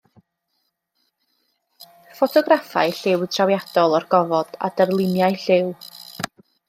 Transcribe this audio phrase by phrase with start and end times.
[2.19, 5.71] Ffotograffau lliw trawiadol o'r gofod, a darluniau lliw.